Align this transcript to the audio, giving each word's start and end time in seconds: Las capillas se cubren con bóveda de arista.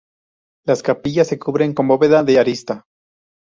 Las 0.65 0.81
capillas 0.81 1.27
se 1.27 1.37
cubren 1.37 1.75
con 1.75 1.87
bóveda 1.87 2.23
de 2.23 2.39
arista. 2.39 2.85